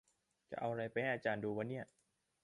[0.51, 1.83] จะเอาอะไรไปให้อาจารย์ดูวะเนี่ย